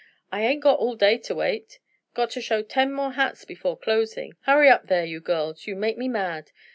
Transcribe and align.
"I 0.31 0.41
ain't 0.43 0.63
got 0.63 0.79
all 0.79 0.95
day 0.95 1.19
to 1.19 1.35
wait! 1.35 1.77
Gotta 2.15 2.41
show 2.41 2.63
ten 2.63 2.91
more 2.91 3.11
hats 3.11 3.45
before 3.45 3.77
closing. 3.77 4.33
Hurry 4.47 4.67
up 4.67 4.87
there, 4.87 5.05
you 5.05 5.19
girls, 5.19 5.67
you 5.67 5.75
make 5.75 5.95
me 5.95 6.07
mad! 6.07 6.49